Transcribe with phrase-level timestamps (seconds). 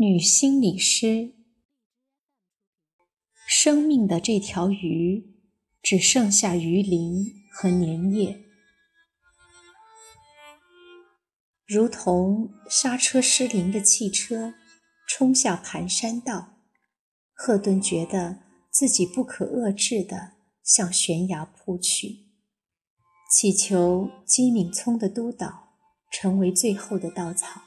[0.00, 1.34] 女心理师，
[3.48, 5.34] 生命的这条鱼
[5.82, 8.44] 只剩下鱼鳞和粘液，
[11.66, 14.54] 如同刹车失灵的汽车
[15.08, 16.60] 冲下盘山道。
[17.34, 18.38] 赫顿觉得
[18.70, 22.28] 自己不可遏制地向悬崖扑去，
[23.32, 25.70] 祈求姬敏聪的督导
[26.12, 27.62] 成为最后的稻草。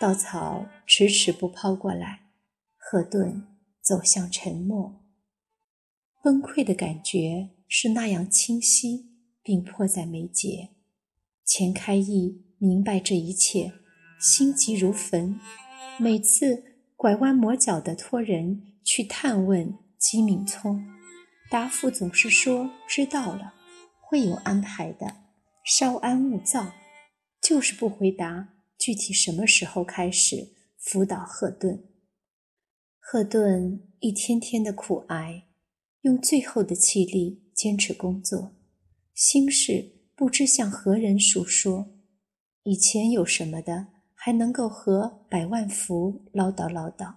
[0.00, 2.20] 稻草迟迟不抛过来，
[2.76, 3.46] 赫顿
[3.80, 5.02] 走向沉默。
[6.22, 9.06] 崩溃的感觉是那样清晰，
[9.42, 10.68] 并迫在眉睫。
[11.46, 13.72] 钱开义明白这一切，
[14.20, 15.40] 心急如焚。
[15.98, 16.62] 每次
[16.94, 20.84] 拐弯抹角地托人去探问姬敏聪，
[21.50, 23.54] 答复总是说知道了，
[23.98, 25.16] 会有安排的，
[25.64, 26.74] 稍安勿躁，
[27.40, 28.50] 就是不回答。
[28.78, 31.84] 具体什么时候开始辅导赫顿？
[32.98, 35.44] 赫顿一天天的苦挨，
[36.00, 38.56] 用最后的气力坚持工作，
[39.14, 41.94] 心事不知向何人诉说。
[42.64, 47.14] 以前有什么的，还能够和百万福唠叨唠叨，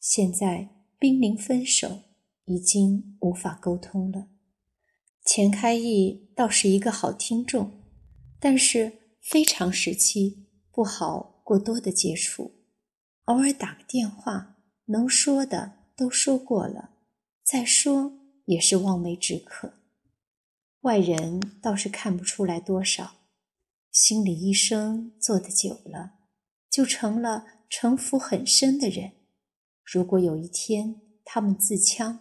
[0.00, 2.00] 现在濒临分手，
[2.46, 4.28] 已经无法沟通了。
[5.26, 7.82] 钱开义倒是一个好听众，
[8.40, 10.48] 但是非常时期。
[10.72, 12.63] 不好过多的接触，
[13.24, 16.90] 偶尔打个电话，能说的都说过了，
[17.42, 18.12] 再说
[18.44, 19.74] 也是望梅止渴。
[20.80, 23.14] 外人倒是看不出来多少，
[23.90, 26.14] 心理医生做的久了，
[26.70, 29.12] 就成了城府很深的人。
[29.82, 32.18] 如果有一天他们自戕，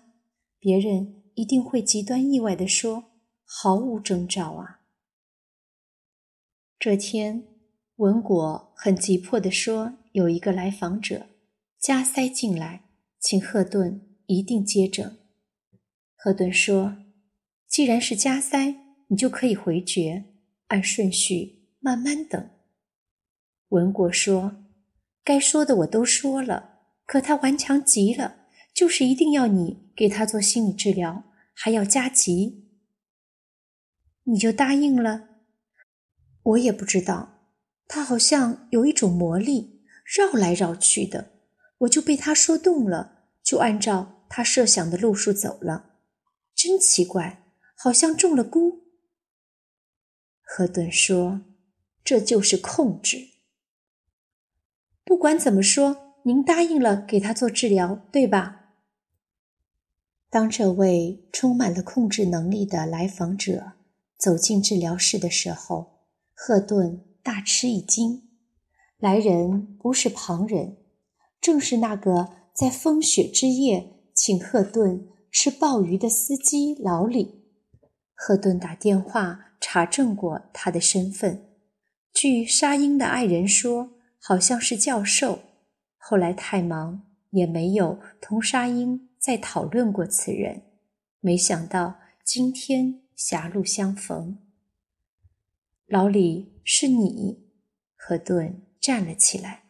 [0.57, 3.11] 别人一定会极端意外地说
[3.43, 4.81] ：“毫无征兆啊。”
[6.79, 7.49] 这天。
[7.97, 11.27] 文果很急迫地说：“有一个来访者
[11.79, 12.85] 加塞进来，
[13.19, 15.17] 请赫顿一定接诊。”
[16.15, 16.95] 赫顿说
[17.67, 18.75] ：“既然是加塞，
[19.07, 20.23] 你就可以回绝，
[20.67, 22.49] 按顺序慢慢等。”
[23.69, 24.63] 文国说
[25.25, 31.23] ：“该说的我都说了，可他顽强极了，就是一定要你给他做心理治疗，
[31.53, 32.69] 还要加急。
[34.23, 35.27] 你就答应了？
[36.43, 37.31] 我也不知道。”
[37.85, 39.72] 他好像有一种魔力，
[40.03, 41.31] 绕来绕去的，
[41.79, 45.95] 我就被他说动了，就按照他设想的路数走了。
[46.55, 47.43] 真奇怪，
[47.75, 48.81] 好像中了蛊。
[50.41, 51.41] 赫顿说
[52.03, 53.29] ：“这就是控制。
[55.03, 58.75] 不管怎么说，您答应了给他做治疗，对吧？”
[60.29, 63.73] 当这位充满了控制能力的来访者
[64.17, 67.05] 走进治疗室的时候，赫顿。
[67.23, 68.32] 大吃一惊，
[69.03, 70.77] 来人不是旁人，
[71.41, 77.43] 正是那个在风雪之夜请赫顿吃鲍鱼的司机老李。
[78.13, 81.49] 赫顿打电话查证过他的身份，
[82.13, 83.89] 据沙鹰的爱人说，
[84.21, 85.39] 好像是教授。
[85.97, 90.61] 后来太忙，也没有同沙鹰再讨论过此人。
[91.19, 94.37] 没想到今天狭路相逢。
[95.87, 97.49] 老李，是你，
[97.97, 99.63] 赫顿站了起来。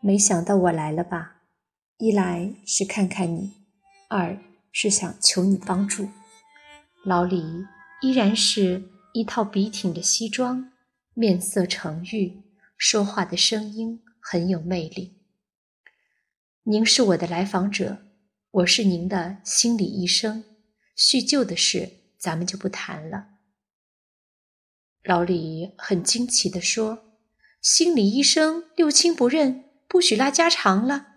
[0.00, 1.42] 没想到我来了吧？
[1.98, 3.52] 一来是看看你，
[4.08, 4.36] 二
[4.72, 6.08] 是想求你帮助。
[7.04, 7.64] 老李
[8.02, 10.72] 依然是一套笔挺的西装，
[11.14, 12.42] 面色沉郁，
[12.76, 15.22] 说话的声音很有魅力。
[16.64, 17.98] 您是我的来访者，
[18.50, 20.42] 我是您的心理医生，
[20.96, 23.28] 叙旧的事咱们就不谈了。
[25.04, 27.04] 老李很惊奇地说
[27.68, 31.08] ：“心理医生六亲不认，不许拉家常了。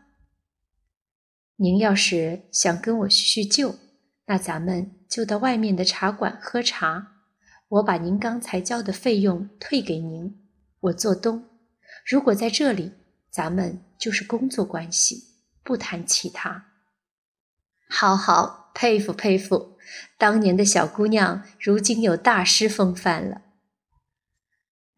[1.58, 3.76] 您要是想跟我叙叙旧，
[4.26, 7.18] 那咱们就到外面的茶馆喝茶。
[7.68, 10.42] 我把您刚才交的费用退给您。
[10.80, 11.48] 我做东。
[12.04, 12.94] 如果在这里，
[13.30, 15.26] 咱们就是工作关系，
[15.62, 16.66] 不谈其他。
[17.88, 19.78] 好好佩服佩服，
[20.18, 23.44] 当年的小姑娘，如今有大师风范了。”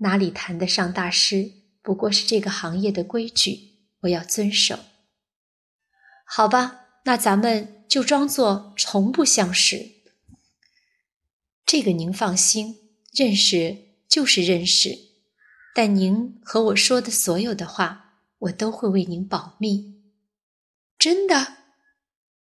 [0.01, 1.51] 哪里谈得上大师？
[1.81, 4.79] 不过是这个行业的规矩，我要遵守。
[6.25, 9.91] 好吧，那咱们就装作从不相识。
[11.65, 13.77] 这个您放心，认识
[14.07, 14.97] 就是认识。
[15.73, 20.01] 但您和我说的所有的话，我都会为您保密。
[20.97, 21.57] 真的？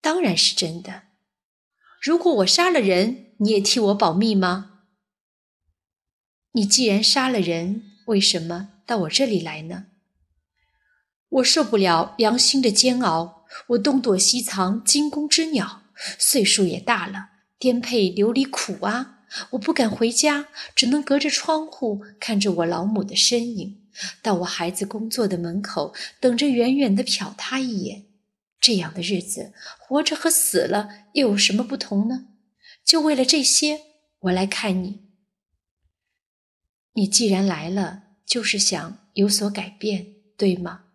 [0.00, 1.04] 当然是真的。
[2.00, 4.67] 如果我杀了人，你也替我保密吗？
[6.52, 9.86] 你既然杀了人，为什么到我这里来呢？
[11.28, 15.82] 我受不了良心的煎熬，我东躲西藏，惊弓之鸟。
[16.16, 19.24] 岁数也大了，颠沛流离苦啊！
[19.50, 23.82] 我不敢回家，只能隔着窗户看着我老母的身影，
[24.22, 28.04] 到我孩子工作的门口，等着远远的瞟他一眼。
[28.60, 32.28] 这样的日子，活着和死了又有什么不同呢？
[32.84, 33.80] 就为了这些，
[34.20, 35.07] 我来看你。
[36.98, 40.86] 你既然来了，就是想有所改变，对吗？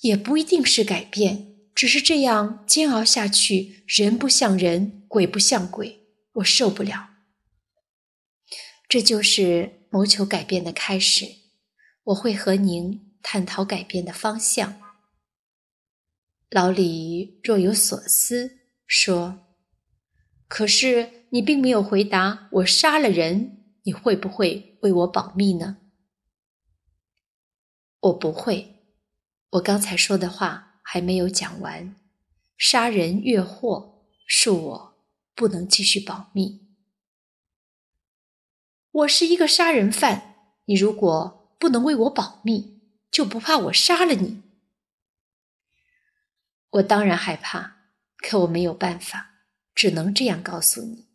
[0.00, 6.06] 也不一定是改变，只是这样煎熬下去，人不像人，鬼不像鬼，
[6.36, 7.10] 我受不了。
[8.88, 11.26] 这就是谋求改变的开始。
[12.04, 14.80] 我会和您探讨改变的方向。
[16.48, 19.46] 老李若有所思，说
[20.48, 25.78] ：“可是你并没有回答我杀了人，你会不会为我保密呢？”
[28.00, 28.74] 我不会。
[29.52, 31.96] 我刚才说的话还没有讲完，
[32.56, 36.68] 杀人越货恕我不能继续保密。
[38.90, 44.42] 我是一个杀人犯，你如果不能为我保密，就不怕我杀了你？
[46.70, 47.88] 我当然害怕，
[48.18, 51.07] 可我没有办法，只能这样告诉你：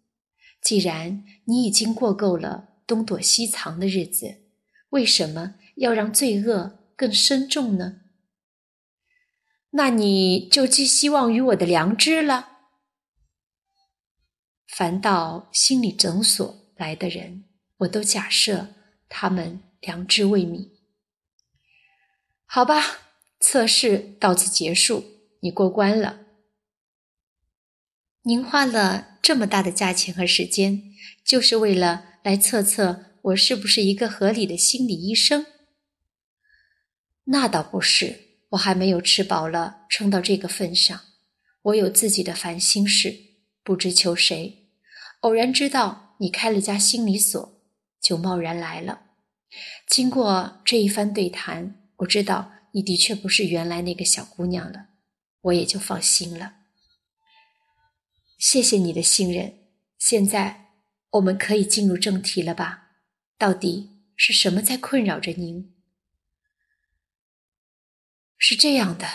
[0.63, 4.43] 既然你已经过够了东躲西藏的日子，
[4.89, 8.01] 为什么要让罪恶更深重呢？
[9.71, 12.49] 那你就寄希望于我的良知了。
[14.67, 17.45] 凡到心理诊所来的人，
[17.79, 18.69] 我都假设
[19.09, 20.69] 他们良知未泯。
[22.45, 22.81] 好吧，
[23.39, 25.03] 测试到此结束，
[25.41, 26.22] 你过关了。
[28.25, 30.81] 您花了这么大的价钱和时间，
[31.25, 35.45] 就是为了来测测我是不是一个合理的心理医生？
[37.25, 38.21] 那倒不是。
[38.51, 41.01] 我还没有吃饱了，撑到这个份上。
[41.63, 43.15] 我有自己的烦心事，
[43.63, 44.69] 不知求谁。
[45.21, 47.63] 偶然知道你开了家心理所，
[47.99, 49.01] 就贸然来了。
[49.87, 54.89] 经过这一番对谈，我知道你的确不是原来那个小姑娘了，
[55.41, 56.53] 我也就放心了。
[58.43, 59.69] 谢谢你的信任。
[59.97, 60.73] 现在
[61.11, 62.89] 我们可以进入正题了吧？
[63.37, 65.73] 到底是什么在困扰着您？
[68.37, 69.07] 是这样的，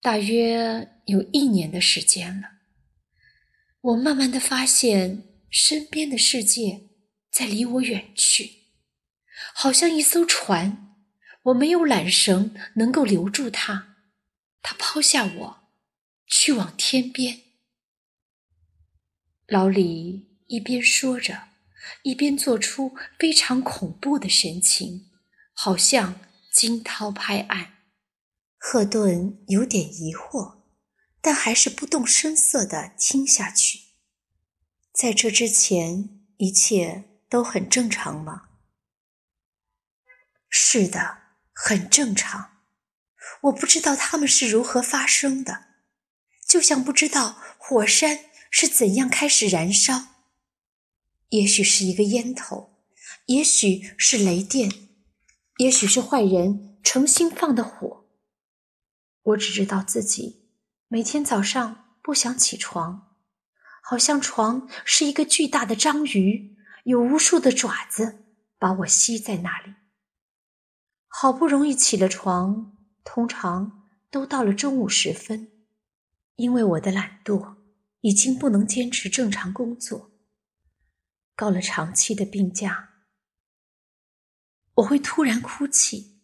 [0.00, 2.48] 大约有一年的时间了，
[3.80, 6.90] 我慢慢的发现身边的世界
[7.30, 8.72] 在离我远去，
[9.54, 10.96] 好像一艘船，
[11.44, 13.98] 我没有缆绳能够留住它，
[14.60, 15.68] 它抛下我，
[16.26, 17.51] 去往天边。
[19.52, 21.48] 老李一边说着，
[22.04, 25.10] 一边做出非常恐怖的神情，
[25.52, 26.18] 好像
[26.50, 27.74] 惊涛拍岸。
[28.56, 30.62] 赫顿有点疑惑，
[31.20, 33.78] 但还是不动声色地听下去。
[34.94, 36.08] 在这之前，
[36.38, 38.44] 一切都很正常吗？
[40.48, 41.18] 是的，
[41.52, 42.52] 很正常。
[43.42, 45.66] 我不知道它们是如何发生的，
[46.48, 48.18] 就像不知道火山
[48.52, 50.04] 是怎样开始燃烧。
[51.30, 52.84] 也许是一个烟头，
[53.26, 54.70] 也许是雷电，
[55.56, 58.06] 也许是坏人诚心放的火。
[59.22, 60.50] 我只知道自己
[60.88, 63.16] 每天早上不想起床，
[63.82, 66.54] 好像床是一个巨大的章鱼，
[66.84, 68.26] 有无数的爪子
[68.58, 69.72] 把我吸在那里。
[71.08, 75.50] 好不容易起了床，通常都到了中午时分，
[76.36, 77.61] 因为我的懒惰
[78.02, 80.12] 已经不能坚持正常工作。
[81.34, 82.90] 告了长期的病假，
[84.74, 86.20] 我会突然哭泣，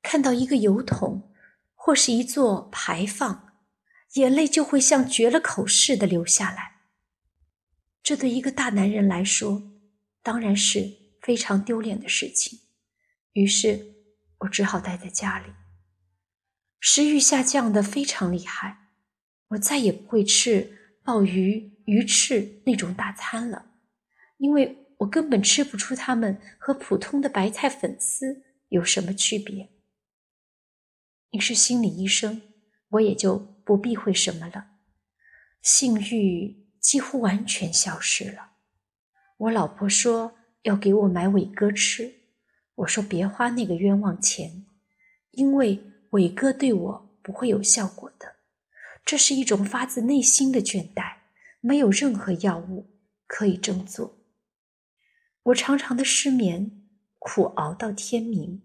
[0.00, 1.32] 看到一个油桶。
[1.86, 3.58] 或是一座牌坊，
[4.14, 6.80] 眼泪就会像绝了口似的流下来。
[8.02, 9.70] 这对一个大男人来说，
[10.22, 12.60] 当然是非常丢脸的事情。
[13.34, 13.96] 于是
[14.38, 15.52] 我只好待在家里。
[16.80, 18.88] 食欲下降的非常厉害，
[19.48, 23.66] 我再也不会吃鲍鱼、鱼翅那种大餐了，
[24.38, 29.68] 因为我根本吃不出它们和普通的白菜粉丝有什么区别。
[31.32, 32.40] 你是心理医生，
[32.88, 34.68] 我也就不避讳什么了。
[35.60, 38.52] 性欲几乎完全消失了。
[39.36, 42.14] 我老婆说要给我买伟哥吃，
[42.76, 44.64] 我说别花那个冤枉钱，
[45.32, 45.82] 因为
[46.12, 48.33] 伟哥对我不会有效果的。
[49.04, 51.16] 这是一种发自内心的倦怠，
[51.60, 54.18] 没有任何药物可以振作。
[55.44, 58.62] 我常常的失眠，苦熬到天明。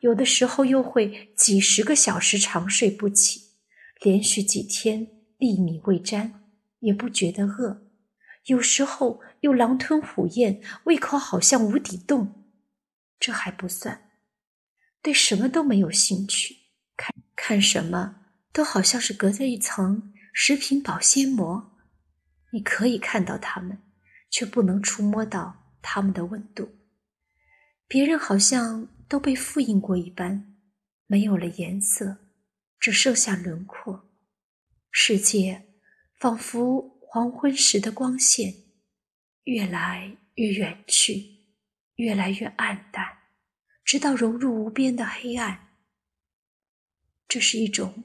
[0.00, 3.56] 有的时候又会几十个小时长睡不起，
[4.00, 6.44] 连续几天粒米未沾，
[6.80, 7.88] 也不觉得饿。
[8.44, 12.44] 有时候又狼吞虎咽，胃口好像无底洞。
[13.18, 14.10] 这还不算，
[15.00, 16.56] 对什么都没有兴趣，
[16.96, 18.23] 看看什么
[18.54, 21.76] 都好像是隔着一层食品保鲜膜。
[22.52, 23.82] 你可以看到它们，
[24.30, 26.72] 却不能触摸到它们的温度。
[27.88, 30.54] 别人好像都被复印过一般，
[31.06, 32.28] 没有了颜色，
[32.78, 34.08] 只剩下轮廓。
[34.92, 35.66] 世界
[36.20, 38.54] 仿佛黄昏时的光线，
[39.42, 41.24] 越来越远去，
[41.96, 43.18] 越来越暗淡，
[43.84, 45.70] 直到融入无边的黑暗。
[47.26, 48.04] 这是一种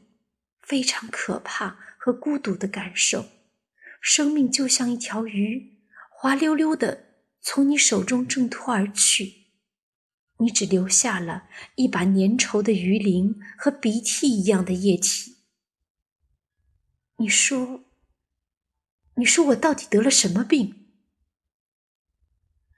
[0.69, 3.25] 非常可怕和孤独的感受。
[3.99, 5.79] 生命就像一条鱼，
[6.11, 7.05] 滑溜溜的
[7.41, 9.47] 从你手中挣脱而去。
[10.38, 15.38] 你只留下了一把粘稠的鱼鳞和鼻涕一样的液体。
[17.17, 17.83] 你说，
[19.15, 20.93] 你说我到底得了什么病？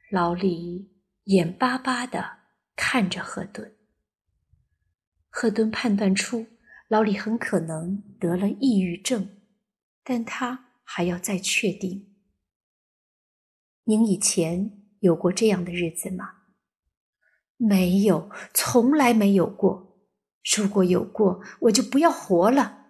[0.10, 2.39] 老李眼巴巴的
[2.75, 3.75] 看着赫顿。
[5.29, 6.48] 赫顿判断出
[6.91, 9.29] 老李很可能得了抑郁症，
[10.03, 12.13] 但他还要再确定。
[13.86, 16.39] 您以前有过这样的日子吗？
[17.55, 20.01] 没有，从来没有过。
[20.57, 22.88] 如果有过，我就不要活了。”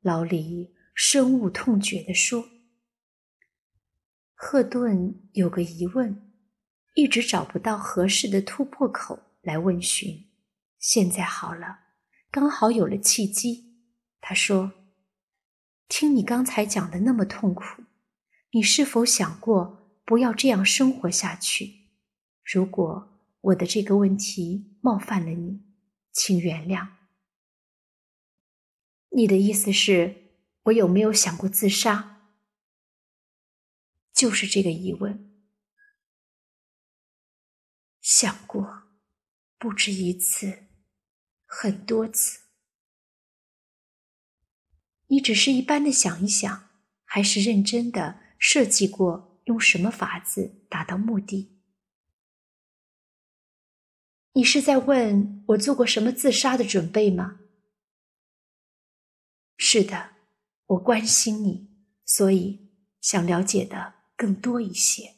[0.00, 2.48] 老李深恶痛绝地说。
[4.34, 6.32] 赫顿有个疑问，
[6.94, 10.30] 一直找不到合适的突破口来问询。
[10.78, 11.80] 现在好了，
[12.30, 13.82] 刚好有了契机。
[14.20, 14.72] 他说
[15.88, 17.84] ：“听你刚才讲的那么痛苦，
[18.50, 21.90] 你是否想过不要这样生活下去？
[22.42, 23.12] 如果……”
[23.46, 25.62] 我的这个问题冒犯了你，
[26.10, 26.94] 请原谅。
[29.10, 30.32] 你的意思是，
[30.64, 32.32] 我有没有想过自杀？
[34.12, 35.32] 就是这个疑问。
[38.00, 38.88] 想过，
[39.58, 40.65] 不止一次，
[41.58, 42.40] 很多次。
[45.06, 46.68] 你只是一般的想一想，
[47.06, 51.58] 还是认真的设计过用什么法子达到目的？
[54.34, 57.40] 你是在问我做过什么自杀的准备吗？
[59.56, 60.10] 是的，
[60.66, 61.70] 我关心你，
[62.04, 62.70] 所以
[63.00, 65.14] 想了解的更多一些。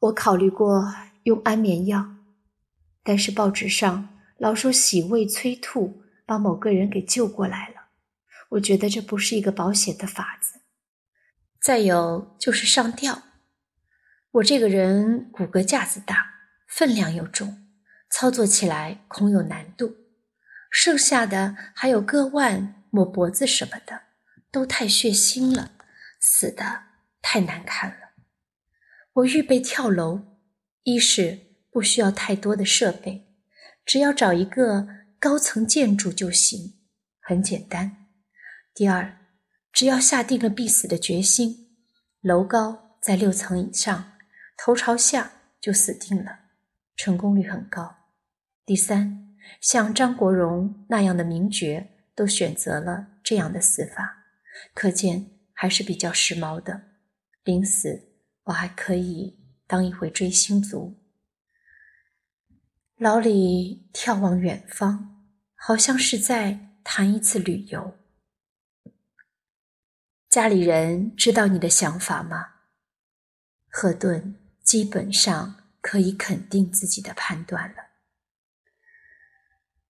[0.00, 2.15] 我考虑过用安眠药，
[3.06, 7.90] 但是报纸上老说洗胃催吐把某个人给救过来了，
[8.50, 10.62] 我觉得这不是一个保险的法子。
[11.60, 13.22] 再有就是上吊。
[14.32, 16.34] 我这个人骨骼架子大，
[16.66, 17.68] 分量又重，
[18.10, 19.96] 操作起来恐有难度。
[20.68, 24.02] 剩下的还有割腕、抹脖子什么的，
[24.50, 25.70] 都太血腥了，
[26.20, 26.82] 死的
[27.22, 27.96] 太难看了。
[29.12, 30.22] 我预备跳楼，
[30.82, 33.26] 一是不需要太多的设备，
[33.84, 34.88] 只要找一个
[35.20, 36.72] 高层建筑就行，
[37.20, 38.06] 很简单。
[38.72, 39.18] 第二，
[39.74, 41.76] 只要下定了必死的决心，
[42.22, 44.14] 楼高在六层以上。
[44.56, 45.30] 头朝下
[45.60, 46.38] 就死定了，
[46.96, 47.94] 成功率很高。
[48.64, 54.24] 第三，像张国荣那样的名角都选择了这样的死法，
[54.72, 56.80] 可见还是比较时髦的。
[57.44, 58.00] 临死，
[58.44, 61.02] 我还可以当一回追星族。
[62.98, 65.22] 老李眺望远方，
[65.54, 67.98] 好像是在谈一次旅游。
[70.30, 72.54] 家里人知道你的想法吗？
[73.68, 74.40] 赫顿。
[74.64, 77.84] 基本上可以肯定自己的判断了。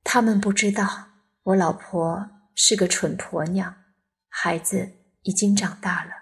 [0.04, 1.08] 他们不知道
[1.44, 3.74] 我老婆是个蠢婆娘，
[4.28, 6.12] 孩子已经长大了，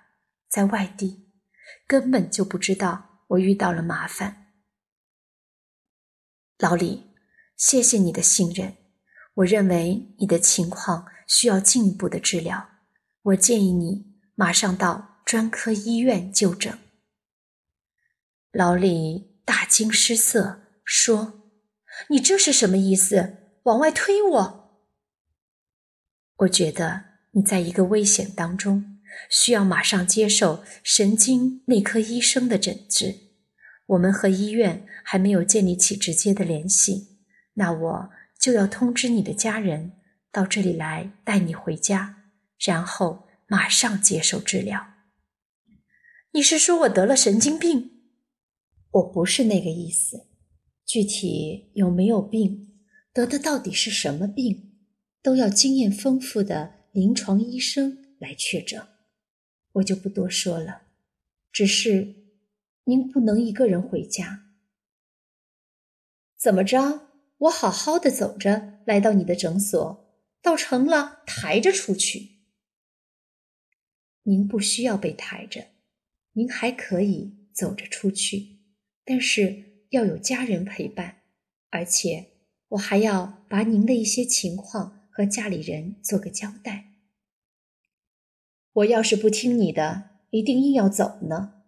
[0.48, 1.32] 在外地，
[1.88, 4.43] 根本就不知道我遇到了麻烦。
[6.58, 7.02] 老李，
[7.56, 8.76] 谢谢你的信任。
[9.34, 12.68] 我认为你的情况需要进一步的治疗，
[13.22, 14.06] 我建议你
[14.36, 16.78] 马上到专科医院就诊。
[18.52, 21.42] 老李大惊失色，说
[22.08, 23.38] ：“你这是什么意思？
[23.64, 24.86] 往外推我？
[26.36, 33.23] 我觉得你在一个危险当中，需要马上接受神经内科医生的诊治。
[33.86, 37.18] 我们和医院还没有建立起直接的联系，
[37.54, 39.92] 那我就要通知你的家人
[40.32, 42.24] 到这里来带你回家，
[42.58, 44.86] 然后马上接受治疗。
[46.32, 47.90] 你是说我得了神经病？”
[48.94, 50.28] 我不是那个意思，
[50.86, 52.78] 具体有没有病，
[53.12, 54.72] 得的到底是什么病，
[55.20, 58.80] 都要经验丰富的临床医生来确诊。
[59.72, 60.82] 我就不多说了，
[61.50, 62.23] 只是
[62.84, 64.44] 您不能一个人回家。
[66.36, 67.08] 怎么着？
[67.38, 72.30] 我好好的走着来到你的诊所，倒成了抬着出去。
[74.22, 75.66] 您不需要被抬着，
[76.32, 78.60] 您还可以走着出去，
[79.04, 81.22] 但是要有家人陪伴，
[81.70, 82.30] 而且
[82.68, 86.92] 我还要把您的一些情况和家里人做个交代。
[88.72, 91.63] 我要是不听你的，一定硬要走呢，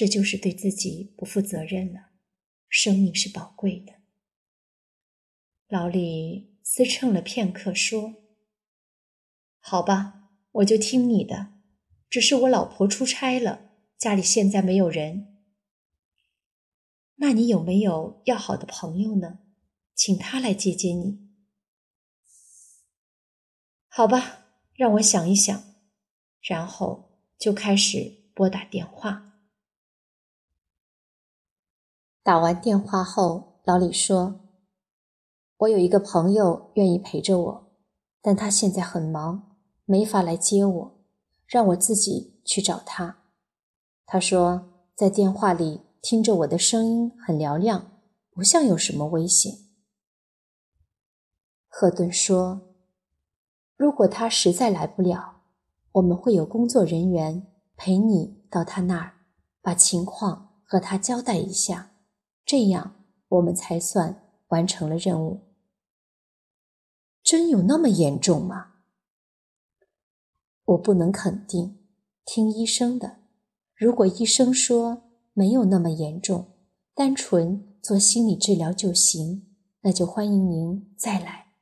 [0.00, 2.12] 这就是对自己不负责任了。
[2.70, 3.92] 生命是宝贵的。
[5.68, 8.14] 老李思忖了片刻，说
[9.60, 11.52] ：“好吧，我就听你的。
[12.08, 15.44] 只是我老婆出差了，家里现在没有人。
[17.16, 19.40] 那你有没有要好的朋友呢？
[19.94, 21.28] 请他来接接你。
[23.86, 25.62] 好吧，让我想一想。”
[26.40, 29.26] 然后就开始拨打电话。
[32.30, 34.38] 打完电话后，老李说。
[35.56, 37.72] 我有一个朋友愿意陪着我，
[38.22, 41.00] 但他现在很忙，没法来接我，
[41.48, 43.24] 让我自己去找他。
[44.06, 47.98] 他说在电话里听着我的声音很嘹亮，
[48.30, 49.52] 不像有什么危险。
[51.66, 52.60] 赫顿说
[53.76, 55.40] ：“如果他实在来不了，
[55.94, 59.14] 我们会有工作人员陪你到他那儿，
[59.60, 61.89] 把情况和他交代一下，
[62.50, 62.96] 这样
[63.28, 65.42] 我们才算完成了任务。”
[67.22, 68.72] 真有那么严重吗？
[70.64, 71.78] 我不能肯定，
[72.24, 73.18] 听医生的。
[73.76, 76.56] 如果医生说没有那么严重，
[76.92, 81.52] 单纯做心理治疗就行，那就欢迎您再来。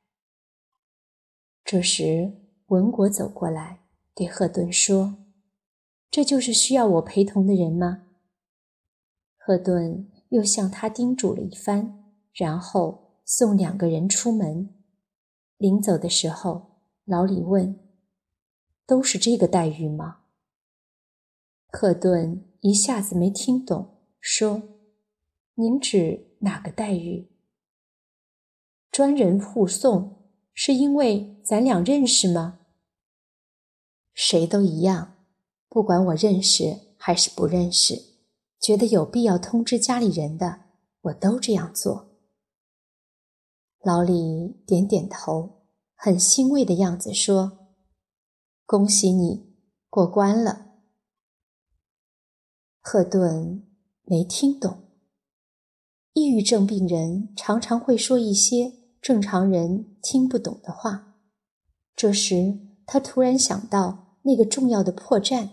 [1.63, 2.33] 这时，
[2.69, 3.83] 文国走过来，
[4.15, 5.19] 对赫顿说
[6.09, 8.07] ：“这就是需要我陪同的人吗？”
[9.37, 14.73] 赫顿又向他叮嘱了一番，然后送两个人出门。
[15.57, 17.79] 临走的时候，老李问
[18.87, 20.21] ：“都是这个待遇吗？”
[21.71, 24.63] 赫顿一下子没听懂，说
[25.55, 27.29] ：“您指哪个待遇？”
[28.91, 32.59] 专人护送是因为咱俩认识吗？
[34.13, 35.15] 谁都一样，
[35.69, 38.08] 不管我认识还是不认识，
[38.59, 40.65] 觉得有必要通知家里人的，
[41.01, 42.09] 我都这样做。
[43.81, 45.61] 老李点点头，
[45.95, 47.69] 很欣慰的样子说
[48.67, 49.55] ：“恭喜你
[49.89, 50.67] 过关了。”
[52.81, 53.65] 赫顿
[54.03, 54.83] 没听懂。
[56.13, 61.15] 抑郁症病人常常会说一些正常人听不懂的话。
[61.95, 65.49] 这时，他突然想到那个重要的破绽：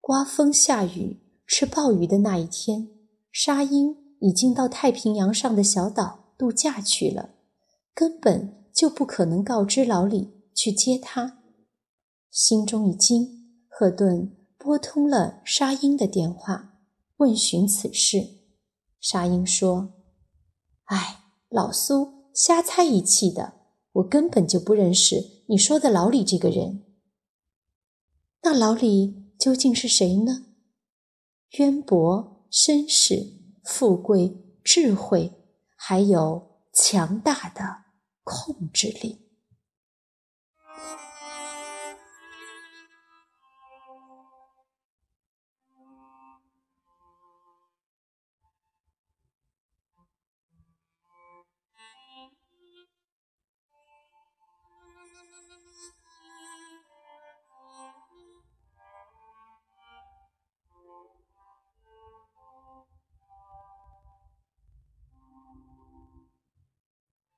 [0.00, 2.90] 刮风下雨、吃暴雨的那一天，
[3.32, 7.30] 沙鹰已经到太平洋上的小岛度假去了。
[7.94, 11.38] 根本就不可能告知老李去接他。
[12.30, 16.74] 心中一惊，赫顿拨通了沙鹰的电话，
[17.16, 18.22] 问询此事。
[19.00, 19.94] 沙鹰说
[20.84, 23.54] ：“哎，老苏瞎猜一气的，
[23.92, 26.84] 我根本就不认识你说的老李这个人。
[28.42, 30.44] 那老李究竟是谁呢？
[31.52, 33.14] 渊博、绅士、
[33.64, 35.32] 富贵、智慧，
[35.76, 37.88] 还有强大的。”
[38.30, 39.27] 控制力。